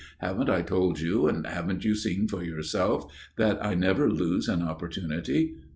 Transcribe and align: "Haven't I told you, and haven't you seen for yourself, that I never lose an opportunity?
"Haven't 0.17 0.49
I 0.49 0.63
told 0.63 0.99
you, 0.99 1.27
and 1.27 1.45
haven't 1.45 1.85
you 1.85 1.93
seen 1.93 2.27
for 2.27 2.43
yourself, 2.43 3.13
that 3.37 3.63
I 3.63 3.75
never 3.75 4.09
lose 4.09 4.47
an 4.47 4.63
opportunity? 4.63 5.57